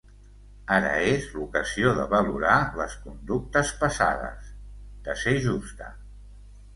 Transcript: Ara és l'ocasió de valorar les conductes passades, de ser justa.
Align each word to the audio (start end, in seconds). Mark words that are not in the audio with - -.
Ara 0.75 0.91
és 1.09 1.25
l'ocasió 1.33 1.91
de 1.99 2.05
valorar 2.13 2.55
les 2.79 2.95
conductes 3.03 3.73
passades, 3.83 4.49
de 5.09 5.17
ser 5.25 5.35
justa. 5.45 5.91